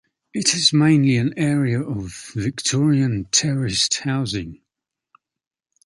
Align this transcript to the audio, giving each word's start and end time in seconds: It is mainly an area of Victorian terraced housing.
It 0.33 0.55
is 0.55 0.73
mainly 0.73 1.17
an 1.17 1.35
area 1.37 1.79
of 1.79 2.31
Victorian 2.33 3.25
terraced 3.25 3.97
housing. 3.99 4.63